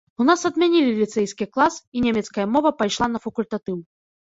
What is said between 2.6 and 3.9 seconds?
пайшла на факультатыў.